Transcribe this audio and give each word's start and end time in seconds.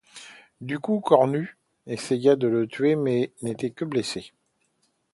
Du 0.61 0.79
coup, 0.79 0.99
Cornu 0.99 1.59
essaya 1.85 2.35
de 2.35 2.47
le 2.47 2.65
tuer 2.65 2.95
mais 2.95 3.31
n'était 3.43 3.69
que 3.69 3.85
blesser. 3.85 4.33